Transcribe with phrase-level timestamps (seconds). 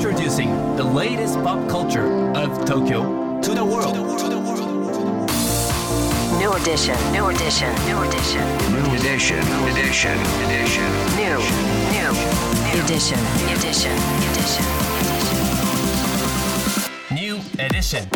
[0.00, 3.94] Introducing the latest pop culture of Tokyo to the world.
[6.40, 6.96] New edition.
[7.12, 7.68] New edition.
[7.84, 8.40] New edition.
[8.72, 9.44] New edition.
[9.68, 10.16] Edition.
[10.48, 10.88] Edition.
[11.20, 11.36] New.
[11.92, 12.10] New.
[12.80, 13.20] Edition.
[13.52, 13.92] Edition.
[14.30, 14.64] Edition.
[17.12, 18.08] New edition.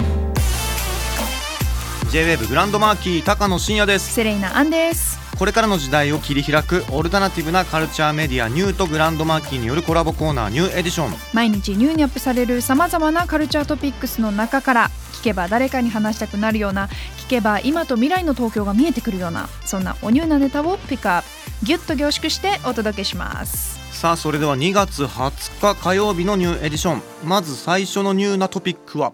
[2.10, 11.12] J-WAVE グランドマーキー高野真也ですセレイナアンですこれからの時代を切り開くオルタナティブなカルチャーメディアニューとグランドマーキーによるコラボコーナーニューエディション。
[11.32, 16.86] 毎日ニューにアップされるさまざまなカルチャートピックスの中から聞けば誰かに話したくなるような
[17.18, 23.82] 聞けば今と未来の東京が見えてくるようなそんなおニューなネタをピックアップギュッと凝縮してお届けします。
[23.90, 27.02] さあそれでは2月20日火曜日のニューエディション。
[27.24, 29.12] まず最初のニューなトピックは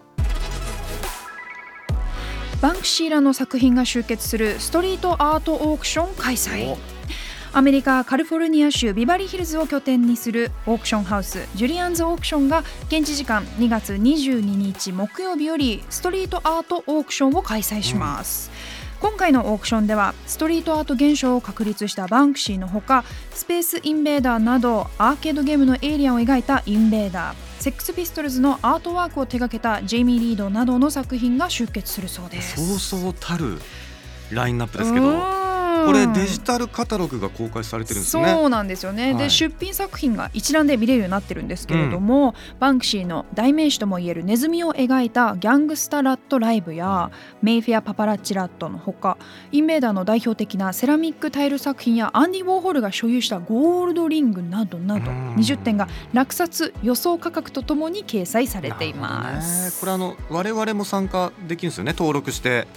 [2.61, 6.77] バンクシーらの作品が集結するストリートアートオークション開催。
[7.53, 18.51] アメリカカリフォルニア州ビバリーヒルズを拠点にするオークションハウスジュリアンズオークションが現地時間2月22日木曜日よりストリートアートオークションを開催します、
[19.01, 23.03] 今回のオークションではストリートアート現象を確立したバンクシーのほか
[23.33, 32.79] スペースインベーダーなどアーケードゲームのエイリアンを描いたインベーダーセックスピストルズのアートワークを手掛けたジェイミー・リードなどの作品が集結するそうです。
[32.79, 33.61] そうそうたる
[34.31, 35.40] ラインナップですけうど
[35.85, 38.25] これデジタルカタログが公開されてるんですね。
[38.25, 39.23] そうなんですよね、はい。
[39.23, 49.17] で出品作品が一覧で見れるようになってるんですけれども、バンクシーの代名詞ともいえるネズミを描いたギャングスタラットライブやメイフェアパパラッチラットのほか
[49.51, 55.35] インベーダーの代表的なセラミックタイル作品やアンディ・ウォーホルが所有したゴールドリングなどなどうん。
[55.35, 59.41] 20点が落札予想価格とともに掲載されていまなるほどね。
[59.43, 59.79] す。
[59.79, 61.93] これあの我々も参加できるんですよね。
[61.97, 62.67] 登録して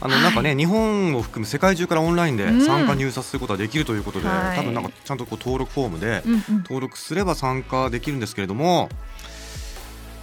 [0.00, 2.60] あのはいなんかね、日本を含む世界中からオンラインでうん。
[2.64, 4.56] 参加入札することができるということで、はい。
[4.56, 6.42] 多分なんかちゃんとこう登録フォームでうんうん。
[6.62, 8.88] 登録すれば参加できるんですけれども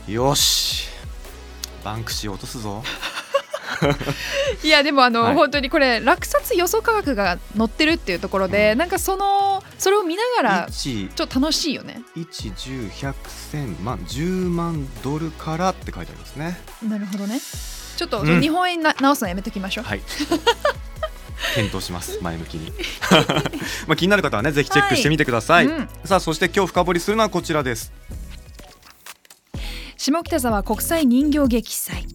[0.07, 0.87] よし。
[1.83, 2.83] バンクシー落とすぞ。
[4.63, 5.35] いやでもあの、はい。
[5.35, 12.01] 本当にこれ落札予想価格が載ってるっていうところで、なんかそのそれを見ながら1ちょっと楽しいよね。
[12.15, 13.13] 1、10、100、
[13.53, 16.59] 1000万、10万ドルからって書いてありますね。
[16.87, 17.39] なるほどね。
[18.01, 19.83] ちょっと、日本円な直すのやめときましょう。
[19.83, 20.01] はい。
[21.53, 22.17] 検討します。
[22.21, 22.71] 前向きに。
[23.85, 25.67] まあ気になる方はね、ぜひチェックしてみてください。
[25.67, 27.91] うんさあ、そして今日深掘りするのはこちらです。
[29.97, 32.07] 下北沢国際人形劇祭。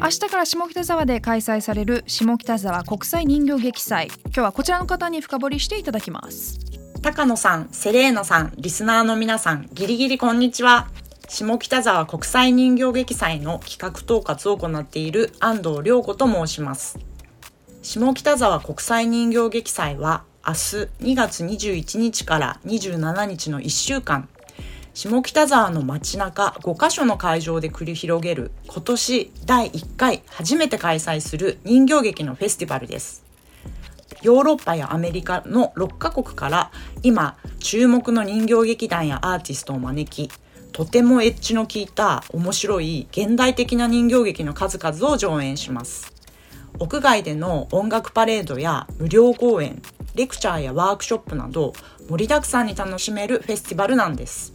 [0.00, 4.06] 明日から下北沢で開催される下北沢国際人形劇祭。
[4.26, 6.60] 今日はこちらの方に深掘りしていただきます。
[7.02, 10.88] 高野さん、セレーノさん、リスナーの皆さん、ギリギリこんにちは。
[11.34, 16.98] 下北沢国際人形劇祭の企画統括を行っている安藤涼子と申します。
[17.80, 20.58] 下北沢国際人形劇祭は明日
[21.00, 24.28] 2月21日から27日の1週間、
[24.92, 33.24] 下北沢の街中5カ所の会場で繰り広げる今年第1回初めて開催する人形劇のフェスティバルです。
[34.20, 36.70] ヨーロッパやアメリカの6カ国から
[37.02, 40.30] 今注目の人形劇団やアーティストを招き
[40.72, 46.12] とてもエッジの効いた面白い現代的な人形劇の数々を上演します。
[46.78, 49.82] 屋外での音楽パレードや無料公演
[50.14, 51.74] レクチャーやワークショップなど
[52.08, 54.54] 盛りだくさんに楽しめるフェスティバルなんです。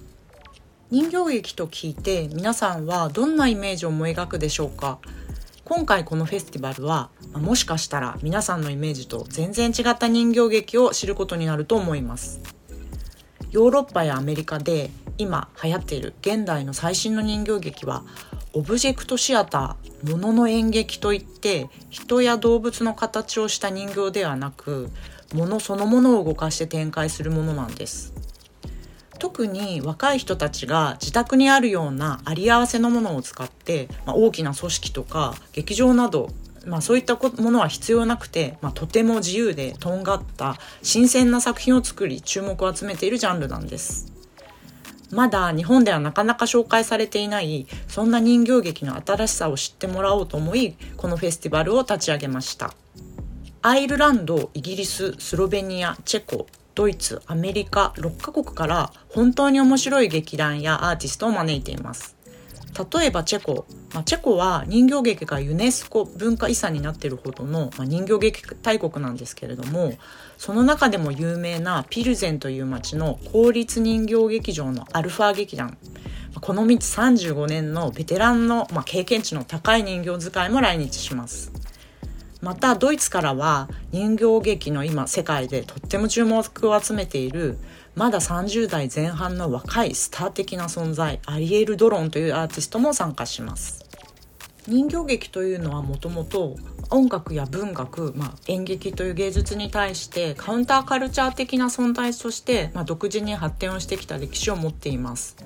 [0.90, 5.00] 人形劇と聞いて皆さんはどんなイメージを思い描くでしょうか？
[5.66, 12.57] 今回このフェスティバルはもしかしたら皆さんのイメージと全然違った人形劇を知ることになると思います。
[13.52, 18.04] ヨーロッパやアメリカで今流行っている現代の最新の人形劇は
[18.54, 24.90] オブジェクトシアターものの演劇といって人や動物の形をした人形ではなく
[25.34, 28.14] ものそのものを動かして展開するものなんです。
[29.20, 36.30] 特に若い人たちが自宅にあるようなあり合わせのものを使って、まあ、大きな組織とか劇場など、
[36.68, 44.18] まあ、そういったものは必要なくて、まあ、とても自由でとんがった新鮮な作品を作り注目を集めているジャンルなんです。
[45.12, 52.74] まだ日本ではなかなか紹介されていないそんな人形劇の新しさを知ってもらおうと思いこのフェスティバルを立ち上げました
[53.62, 62.17] アイルランドイギリススロベニアチェコドイツアメリカ6カ国から本当に面白い劇団やアーティストを招いています
[62.78, 69.94] 例えばチェコ、まあ、チェコは人形劇がユネスコ文化遺産になってるほどの、まあ、人形劇大国なんですけれども
[70.38, 75.78] その中でも有名なピルゼンという町の公立人形劇場のアルファ劇団。
[76.40, 81.52] この道35年のベテランの、まあ、経験値の高い人形使いも来日します。
[82.42, 87.58] またドイツからは人形劇の今世界でとっても注目を集めている
[87.96, 93.88] まだ30代前半の若いスター的な存在アリエル・ドロンというアーティストも参加します。
[94.68, 96.58] 人形劇というのはもともと
[96.90, 105.38] 音楽や文学、まあ、演劇という芸術に対してカウンターカルチャー的な存在として、まあ、独自に発展をしてきた歴史を持っています。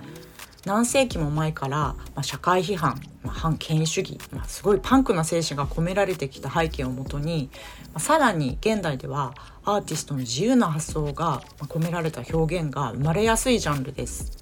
[0.65, 7.49] 何世紀も前から、まあ、社会批判、まあ、反権威主義、まあ、すごいパンクな精神が込められてきた背景をもとに、
[7.85, 14.41] まあ、さらに現代ではアーティストの自由な発想がまあ込められた表現が生まれやすいジャンルです。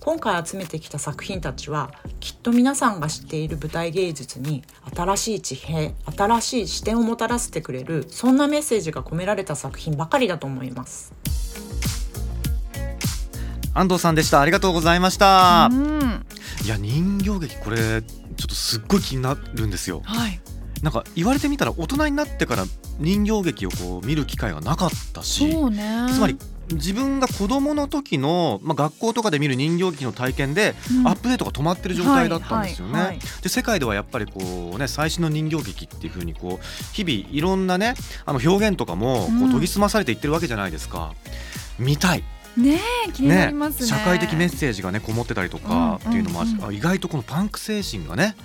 [0.00, 4.62] 今回集めてきた作品たちはきっと皆さんが知っている舞台芸術に
[4.96, 11.12] 新しい地平新しい視点をもたらせてくれるそんなメッセージが込められた作品ばかりだと思います。
[13.74, 14.40] 安藤さんでした。
[14.40, 16.26] ありがとうございました、うん。
[16.64, 20.02] いや人形劇これちょっとすっごい気になるんですよ。
[20.04, 20.40] はい。
[20.82, 22.64] なんか言われてみたら大人になってから
[22.98, 26.06] 人形劇をこう見る機会がなかったしそうね。
[26.10, 26.38] つまり
[26.72, 31.08] 自分が子供の時の、まあ、学校とかで見る人形劇の体験で、うん。
[31.08, 32.92] アップデートが止まってる状態だったんですよね。
[32.92, 37.94] はいはいはいで世界ではやっぱりこうね最新の人形劇っていう風にこう日々いろんなね
[38.24, 39.48] あの表現とかもこうん。
[39.48, 41.14] う研ぎ澄まされていってるわけじゃないですか。
[41.78, 42.24] 見たい
[42.60, 42.78] ね
[43.08, 43.86] え気になりますね。
[43.88, 46.68] 社会的メッセージがねこもってたりとかっていうのもあるし、うんうん。
[46.68, 48.36] あ意外とこのパンク精神がね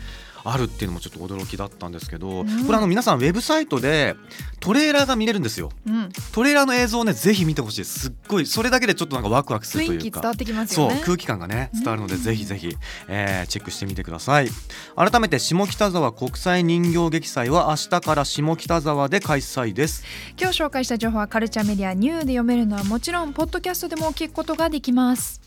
[0.45, 4.15] あるっていうのもちょっと驚きだったんですけど、うんこれあの皆さんウェブサイトで
[4.59, 5.71] トレーラーが見れるんですよ。
[5.88, 12.75] うんトレーラーの映像をねぜひ見てほしいですすっごいそれだけでちょっとなんかワクワクするというか気伝わってきますそう空気感がねうん伝わるのでぜひぜひ、
[13.07, 14.50] えーチェックしてみてください
[14.95, 20.03] 改めて下北沢国際人形劇祭は明日から下北沢で開催です
[20.39, 25.41] 今日紹介した情報はカルチャーメディアニューで読めるのはもちろんポッドキャストでも聞くことができます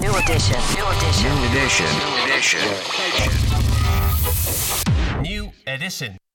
[0.00, 0.58] New edition.
[0.74, 1.34] New edition.
[1.34, 1.86] New edition.
[1.86, 3.47] New edition.
[5.68, 6.18] edition